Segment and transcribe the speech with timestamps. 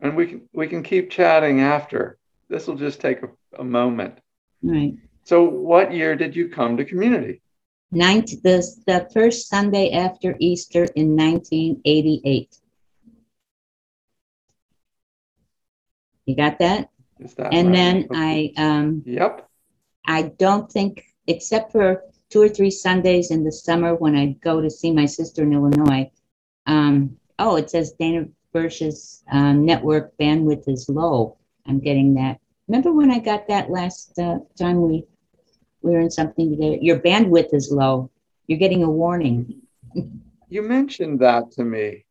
[0.00, 2.18] and we can we can keep chatting after.
[2.48, 4.18] This will just take a, a moment.
[4.62, 4.94] Right.
[5.24, 7.42] So, what year did you come to community?
[7.90, 12.56] Ninth, the, the first Sunday after Easter in 1988.
[16.26, 16.90] You got that?
[17.20, 17.74] Is that And right?
[17.74, 18.52] then Okay.
[18.56, 19.48] I, um, Yep.
[20.06, 24.60] I don't think, except for two or three Sundays in the summer when I go
[24.60, 26.10] to see my sister in Illinois.
[26.66, 28.26] Um, oh, it says Dana
[28.56, 31.36] Birch's um, network bandwidth is low.
[31.66, 32.40] I'm getting that.
[32.68, 35.04] Remember when I got that last uh, time we,
[35.82, 36.78] we were in something together?
[36.80, 38.10] Your bandwidth is low.
[38.46, 39.60] You're getting a warning.
[40.48, 42.04] You mentioned that to me.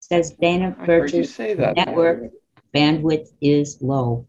[0.00, 1.76] says Dana I heard you say that.
[1.76, 2.32] network
[2.74, 4.26] bandwidth is low.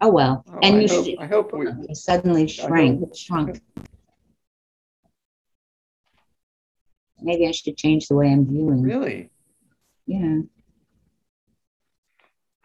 [0.00, 1.66] Oh well, Oh, and I you hope, should, I hope we.
[1.94, 3.60] suddenly shrank, shrunk.
[7.24, 8.82] Maybe I should change the way I'm viewing.
[8.82, 9.30] Really?
[10.06, 10.40] Yeah.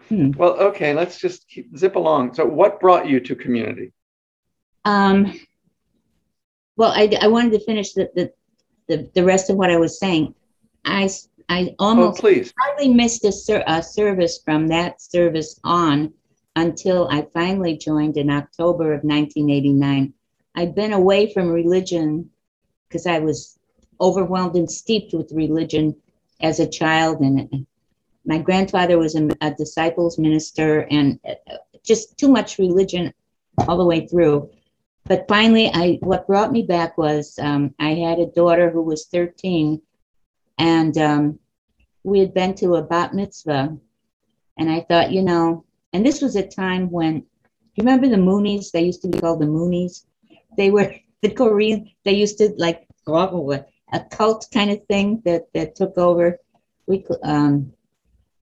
[0.10, 0.32] Hmm.
[0.32, 0.94] Well, okay.
[0.94, 2.34] Let's just keep, zip along.
[2.34, 3.94] So, what brought you to community?
[4.86, 5.40] Um.
[6.78, 8.32] Well, I, I wanted to finish the, the
[8.88, 10.34] the the rest of what I was saying.
[10.86, 11.10] I,
[11.52, 12.54] Oh, almost please.
[12.60, 16.14] hardly missed a, ser- a service from that service on
[16.56, 20.14] until I finally joined in October of 1989.
[20.56, 22.30] I'd been away from religion
[22.88, 23.59] because I was
[24.02, 25.96] overwhelmed and steeped with religion
[26.42, 27.20] as a child.
[27.20, 27.66] And
[28.26, 33.14] my grandfather was a, a disciples minister and uh, just too much religion
[33.68, 34.50] all the way through.
[35.06, 39.08] But finally, I what brought me back was um, I had a daughter who was
[39.08, 39.82] 13
[40.60, 41.40] and um,
[42.04, 43.76] we had been to a bat mitzvah
[44.58, 47.16] and i thought you know and this was a time when
[47.76, 50.06] you remember the moonies they used to be called the moonies
[50.58, 52.88] they were the korean they used to like
[53.94, 56.38] a cult kind of thing that that took over
[56.88, 57.72] we um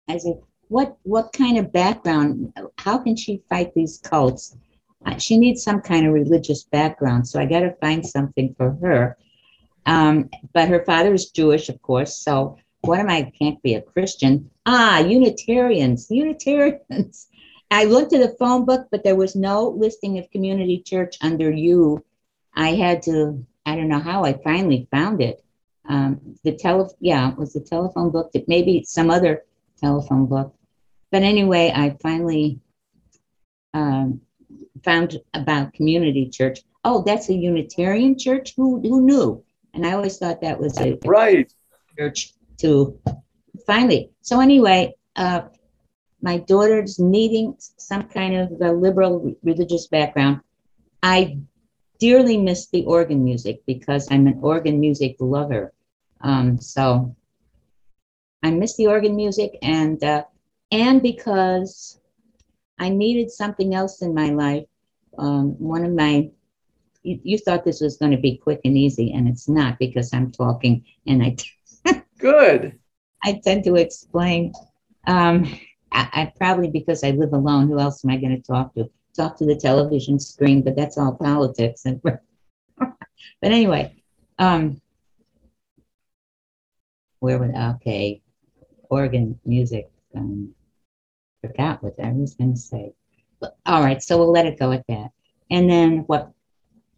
[0.10, 4.58] i said what what kind of background how can she fight these cults
[5.08, 8.70] Uh, she needs some kind of religious background so i got to find something for
[8.82, 9.18] her
[9.86, 12.20] um, but her father is Jewish, of course.
[12.20, 13.32] So what am I?
[13.38, 14.50] Can't be a Christian.
[14.66, 17.28] Ah, Unitarians, Unitarians.
[17.72, 21.52] I looked at the phone book, but there was no listing of community church under
[21.52, 22.04] you.
[22.56, 23.46] I had to.
[23.66, 25.44] I don't know how I finally found it.
[25.88, 28.32] Um, the tele, yeah, it was the telephone book.
[28.34, 29.44] That maybe some other
[29.80, 30.56] telephone book.
[31.12, 32.60] But anyway, I finally
[33.74, 34.22] um,
[34.84, 36.62] found about community church.
[36.84, 38.54] Oh, that's a Unitarian church.
[38.56, 39.44] Who who knew?
[39.74, 41.52] And I always thought that was a Right.
[41.98, 43.00] church to
[43.68, 44.12] finally.
[44.22, 45.42] So anyway, uh,
[46.22, 50.42] my daughter's needing some kind of a liberal religious background.
[51.04, 51.38] I
[52.00, 55.74] dearly miss the organ music because I'm an organ music lover.
[56.22, 57.16] Um, so
[58.44, 60.24] I miss the organ music and uh,
[60.72, 62.00] and because
[62.80, 64.66] I needed something else in my life.
[65.18, 66.30] Um, one of my
[67.04, 70.14] you, you thought this was going to be quick and easy, and it's not because
[70.14, 71.36] I'm talking and I
[72.18, 72.80] Good.
[73.24, 74.54] I tend to explain.
[75.08, 75.46] Um,
[75.92, 77.68] I, I probably because I live alone.
[77.68, 78.90] Who else am I going to talk to?
[79.16, 81.86] Talk to the television screen, but that's all politics.
[81.86, 82.20] And but
[83.42, 83.96] anyway,
[84.40, 84.82] um,
[87.20, 88.22] where would okay,
[88.90, 89.90] organ music.
[90.16, 90.54] Um,
[91.42, 92.94] forgot what I was going to say.
[93.40, 95.12] But, all right, so we'll let it go at that.
[95.52, 96.32] And then what?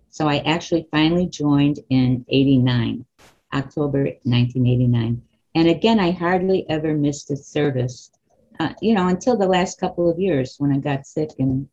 [0.09, 3.05] So I actually finally joined in '89,
[3.53, 5.21] October 1989.
[5.55, 8.11] And again, I hardly ever missed a service,
[8.59, 11.67] uh, you know, until the last couple of years when I got sick and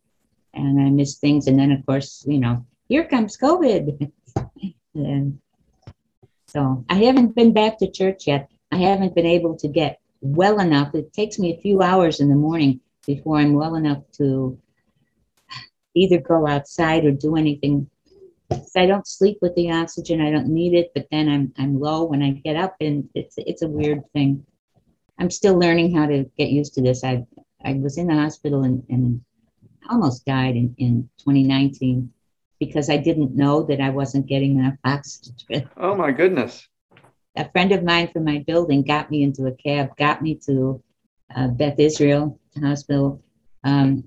[0.54, 1.46] and I missed things.
[1.46, 4.10] And then, of course, you know, here comes COVID.
[4.94, 5.38] and
[6.46, 8.50] so I haven't been back to church yet.
[8.70, 10.94] I haven't been able to get well enough.
[10.94, 14.58] It takes me a few hours in the morning before I'm well enough to
[15.94, 17.88] either go outside or do anything
[18.76, 20.20] I don't sleep with the oxygen.
[20.20, 23.34] I don't need it, but then I'm I'm low when I get up, and it's
[23.38, 24.44] it's a weird thing.
[25.18, 27.04] I'm still learning how to get used to this.
[27.04, 27.24] I
[27.64, 29.20] I was in the hospital and, and
[29.90, 32.12] almost died in, in 2019
[32.58, 35.68] because I didn't know that I wasn't getting enough oxygen.
[35.76, 36.66] Oh my goodness.
[37.36, 40.82] A friend of mine from my building got me into a cab, got me to
[41.34, 43.22] uh, Beth Israel Hospital.
[43.64, 44.04] Um,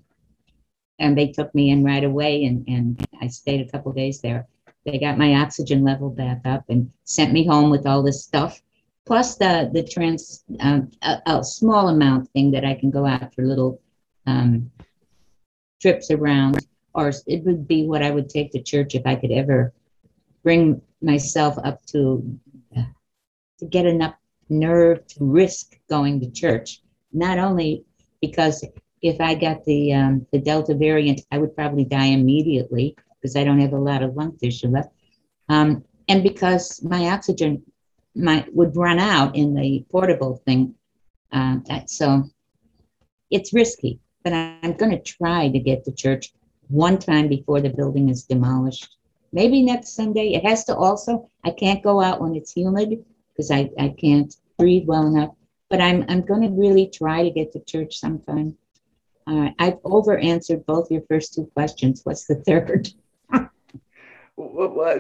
[1.00, 4.48] and they took me in right away and, and I stayed a couple days there.
[4.86, 8.62] They got my oxygen level back up and sent me home with all this stuff,
[9.06, 13.34] plus the the trans um, a, a small amount thing that I can go out
[13.36, 13.82] for little
[14.26, 14.72] um,
[15.82, 19.32] trips around, or it would be what I would take to church if I could
[19.32, 19.74] ever
[20.44, 22.40] bring myself up to
[23.60, 24.16] to get enough
[24.50, 26.82] nerve to risk going to church.
[27.12, 27.84] Not only
[28.22, 28.64] because
[29.02, 33.44] if I got the um, the Delta variant, I would probably die immediately because I
[33.44, 34.90] don't have a lot of lung tissue left,
[35.50, 37.64] um, and because my oxygen
[38.16, 40.74] might would run out in the portable thing.
[41.32, 42.24] Uh, so
[43.30, 46.34] it's risky, but I'm going to try to get to church
[46.68, 48.98] one time before the building is demolished.
[49.32, 50.34] Maybe next Sunday.
[50.34, 51.30] It has to also.
[51.46, 55.30] I can't go out when it's humid because I, I can't breathe well enough.
[55.70, 58.58] But I'm I'm going to really try to get to church sometime.
[59.26, 62.02] Uh, I've over answered both your first two questions.
[62.04, 62.90] What's the third?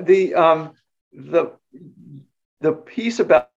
[0.05, 0.71] the um,
[1.11, 1.51] the
[2.61, 3.49] the piece about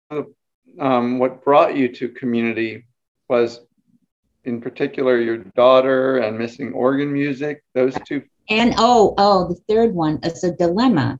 [0.79, 2.85] um, what brought you to community
[3.27, 3.61] was,
[4.45, 7.63] in particular, your daughter and missing organ music.
[7.73, 8.23] Those two.
[8.49, 11.19] And oh, oh, the third one is a dilemma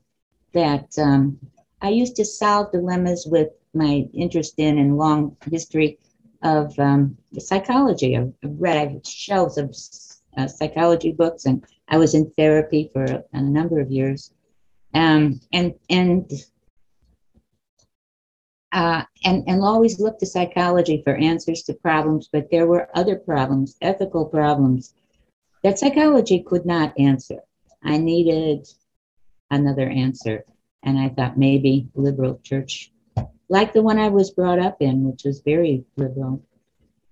[0.52, 1.38] that um,
[1.80, 5.98] I used to solve dilemmas with my interest in and long history
[6.42, 8.16] of um, psychology.
[8.16, 9.76] I've read shelves of
[10.36, 14.32] uh, psychology books, and I was in therapy for a, a number of years.
[14.94, 16.30] Um, and and
[18.72, 23.16] uh, and and always look to psychology for answers to problems, but there were other
[23.16, 24.94] problems, ethical problems,
[25.64, 27.40] that psychology could not answer.
[27.82, 28.68] I needed
[29.50, 30.44] another answer,
[30.82, 32.92] and I thought maybe liberal church
[33.50, 36.40] like the one I was brought up in, which was very liberal.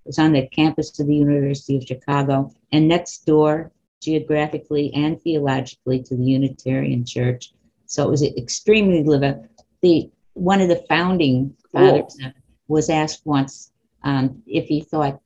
[0.05, 3.71] It was on the campus of the University of Chicago and next door
[4.01, 7.51] geographically and theologically to the Unitarian Church.
[7.85, 9.45] So it was extremely liberal.
[9.81, 10.09] The
[10.39, 12.31] one of the founding fathers cool.
[12.67, 13.71] was asked once
[14.03, 15.19] um, if he thought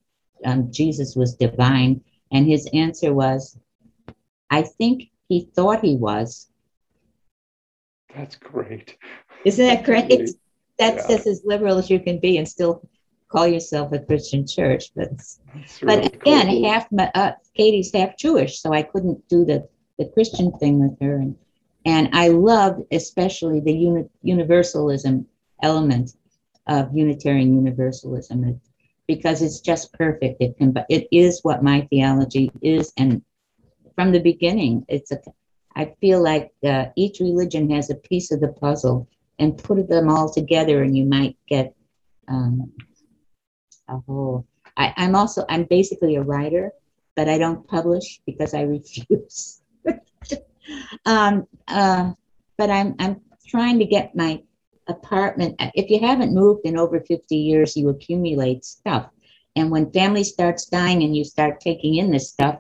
[0.46, 2.02] um, Jesus was divine,
[2.32, 3.58] and his answer was,
[4.50, 6.50] "I think he thought he was."
[8.16, 8.98] That's great.
[9.46, 10.30] Isn't that great?
[10.80, 11.16] that's yeah.
[11.16, 12.88] just as liberal as you can be and still
[13.30, 14.86] call yourself a Christian church.
[14.96, 15.10] But
[15.82, 16.70] really but again, cool.
[16.70, 19.68] half uh, Katie's half Jewish, so I couldn't do the
[20.00, 21.18] the Christian thing with her.
[21.18, 21.36] And
[21.86, 25.26] and I love especially the uni- universalism
[25.62, 26.12] element
[26.68, 28.60] of Unitarian Universalism
[29.08, 30.38] because it's just perfect.
[30.42, 33.22] It can, it is what my theology is, and
[33.96, 35.20] from the beginning, it's a.
[35.76, 39.08] I feel like uh, each religion has a piece of the puzzle,
[39.40, 41.76] and put them all together and you might get
[42.28, 42.72] um,
[43.90, 44.48] a whole
[44.78, 46.72] I, i'm also i'm basically a writer
[47.16, 49.62] but i don't publish because i refuse
[51.06, 52.12] um, uh,
[52.58, 54.42] but i'm i'm trying to get my
[54.88, 59.10] apartment if you haven't moved in over 50 years you accumulate stuff
[59.56, 62.60] and when family starts dying and you start taking in this stuff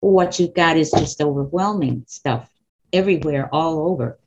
[0.00, 2.48] what you've got is just overwhelming stuff
[2.92, 4.18] everywhere all over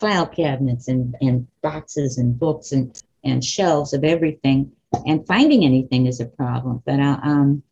[0.00, 4.72] file cabinets and, and boxes and books and, and shelves of everything.
[5.06, 6.82] And finding anything is a problem.
[6.84, 7.62] But uh, um,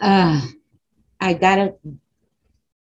[0.00, 0.40] uh,
[1.20, 1.74] I got to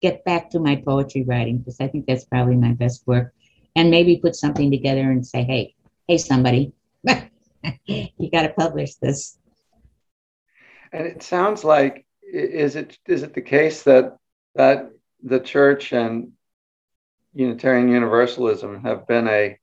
[0.02, 3.34] get back to my poetry writing because I think that's probably my best work.
[3.76, 5.76] And maybe put something together and say, hey,
[6.08, 6.74] hey, somebody,
[7.86, 9.38] you got to publish this.
[10.92, 14.18] And it sounds like is it is it the case that
[14.56, 14.90] that
[15.24, 16.32] the church and
[17.34, 19.58] Unitarian Universalism have been a,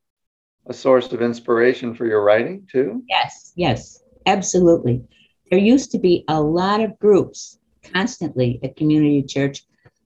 [0.66, 3.02] a source of inspiration for your writing too?
[3.08, 5.02] Yes, yes, absolutely.
[5.50, 7.58] There used to be a lot of groups
[7.92, 9.64] constantly at Community Church,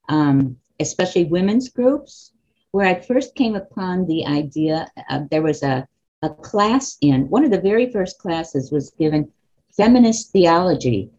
[0.09, 2.33] um, especially women's groups,
[2.73, 5.87] where I first came upon the idea of, there was a,
[6.23, 9.31] a class in, one of the very first classes was given
[9.77, 11.11] feminist theology.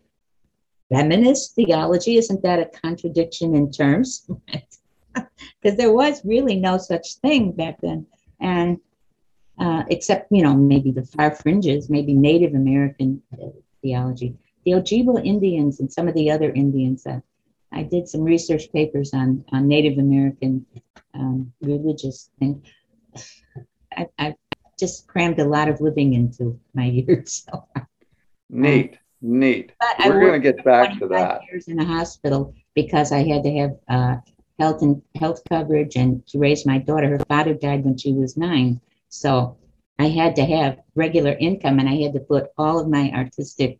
[0.90, 4.28] Feminist theology, isn't that a contradiction in terms?
[5.14, 8.06] because there was really no such thing back then.
[8.40, 8.80] And
[9.60, 13.22] uh, except, you know, maybe the far fringes, maybe Native American
[13.82, 14.36] theology.
[14.66, 17.06] The Ojibwa Indians and some of the other Indians.
[17.06, 17.20] Uh,
[17.72, 20.66] I did some research papers on, on Native American
[21.14, 22.64] um, religious thing.
[23.96, 24.36] I, I
[24.80, 27.46] just crammed a lot of living into my years.
[27.50, 27.66] So.
[28.52, 29.74] Neat, neat.
[29.80, 31.42] But We're going to get back to that.
[31.52, 34.16] Years in a hospital because I had to have uh,
[34.58, 37.10] health and health coverage and to raise my daughter.
[37.10, 38.82] Her father died when she was nine.
[39.10, 39.56] So
[40.00, 43.80] I had to have regular income and I had to put all of my artistic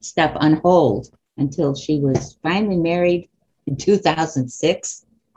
[0.00, 1.10] stuff on hold
[1.42, 3.28] until she was finally married
[3.66, 5.06] in 2006.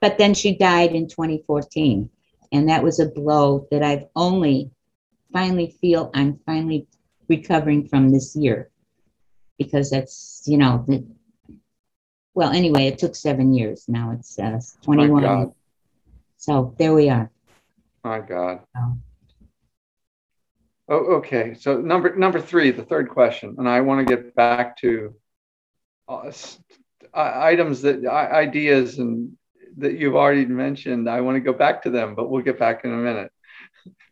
[0.00, 2.10] but then she died in 2014.
[2.52, 4.70] And that was a blow that I've only
[5.32, 6.86] finally feel I'm finally
[7.28, 8.70] recovering from this year
[9.58, 11.04] because that's, you know, the,
[12.34, 13.84] well, anyway, it took seven years.
[13.88, 15.52] Now it's uh, 21.
[16.36, 17.30] So there we are.
[18.02, 18.60] My God.
[18.76, 18.98] Oh.
[20.88, 21.54] Oh, okay.
[21.54, 25.14] So number number three, the third question, and I want to get back to
[26.08, 26.30] uh,
[27.14, 29.36] items that ideas and
[29.78, 31.08] that you've already mentioned.
[31.08, 33.30] I want to go back to them, but we'll get back in a minute.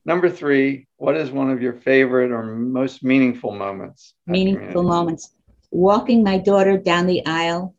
[0.04, 4.14] Number three, what is one of your favorite or most meaningful moments?
[4.26, 5.34] Meaningful moments.
[5.70, 7.74] Walking my daughter down the aisle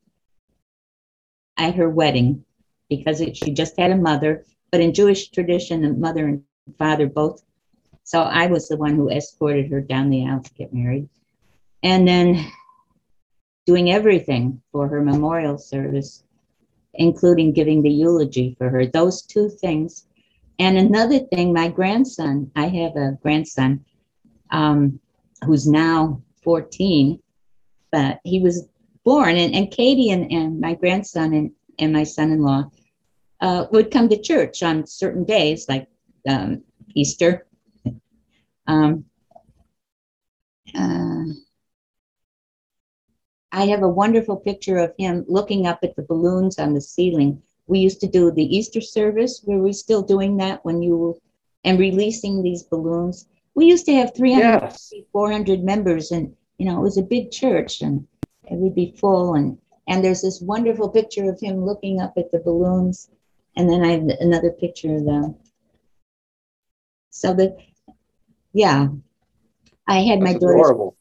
[1.58, 2.46] at her wedding
[2.90, 6.44] because it, she just had a mother, but in Jewish tradition, the mother and
[6.78, 7.44] father both.
[8.04, 11.10] So I was the one who escorted her down the aisle to get married.
[11.84, 12.46] And then
[13.66, 16.24] doing everything for her memorial service,
[16.94, 18.86] including giving the eulogy for her.
[18.86, 20.06] Those two things
[20.60, 23.84] and another thing, my grandson, I have a grandson
[24.52, 25.00] um,
[25.46, 27.20] who's now 14,
[27.92, 28.68] but he was
[29.04, 32.70] born, and, and Katie and, and my grandson and, and my son in law
[33.42, 35.88] uh, would come to church on certain days, like
[36.30, 37.48] um, Easter.
[38.68, 39.06] Um,
[40.76, 41.26] uh,
[43.52, 47.42] I have a wonderful picture of him looking up at the balloons on the ceiling
[47.68, 49.42] we used to do the Easter service.
[49.46, 51.20] Were we still doing that when you
[51.64, 53.28] and releasing these balloons?
[53.56, 54.94] We used to have 300, yes.
[55.12, 58.06] 400 members, and you know it was a big church, and
[58.46, 59.36] it would be full.
[59.36, 63.10] And and there's this wonderful picture of him looking up at the balloons,
[63.56, 65.36] and then I have another picture of them.
[67.12, 67.56] So the
[68.54, 68.88] yeah,
[69.88, 70.98] I had That's my daughter's adorable.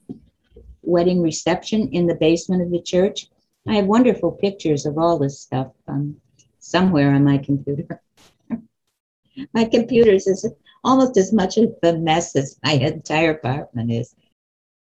[0.83, 3.29] wedding reception in the basement of the church.
[3.69, 5.69] I have wonderful pictures of all this stuff.
[5.87, 6.17] Um,
[6.63, 8.01] somewhere on my computer.
[9.55, 10.49] my computer is
[10.85, 14.15] almost as much of a mess as my entire apartment is.